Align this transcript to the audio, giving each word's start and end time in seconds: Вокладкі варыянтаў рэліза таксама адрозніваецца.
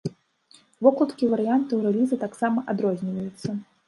Вокладкі 0.85 1.29
варыянтаў 1.33 1.83
рэліза 1.87 2.17
таксама 2.25 2.65
адрозніваецца. 2.73 3.49